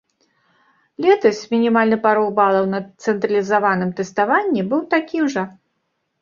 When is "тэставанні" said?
4.01-4.61